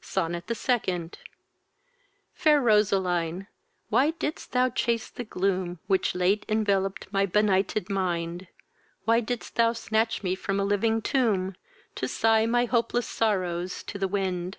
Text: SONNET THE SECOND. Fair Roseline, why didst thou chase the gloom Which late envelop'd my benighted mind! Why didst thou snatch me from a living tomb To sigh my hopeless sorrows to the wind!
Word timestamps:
SONNET 0.00 0.46
THE 0.46 0.54
SECOND. 0.54 1.18
Fair 2.32 2.58
Roseline, 2.58 3.48
why 3.90 4.12
didst 4.12 4.52
thou 4.52 4.70
chase 4.70 5.10
the 5.10 5.24
gloom 5.24 5.78
Which 5.88 6.14
late 6.14 6.46
envelop'd 6.48 7.06
my 7.12 7.26
benighted 7.26 7.90
mind! 7.90 8.46
Why 9.04 9.20
didst 9.20 9.56
thou 9.56 9.74
snatch 9.74 10.22
me 10.22 10.36
from 10.36 10.58
a 10.58 10.64
living 10.64 11.02
tomb 11.02 11.54
To 11.96 12.08
sigh 12.08 12.46
my 12.46 12.64
hopeless 12.64 13.06
sorrows 13.06 13.82
to 13.82 13.98
the 13.98 14.08
wind! 14.08 14.56